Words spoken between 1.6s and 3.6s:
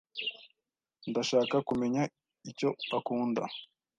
kumenya icyo akunda.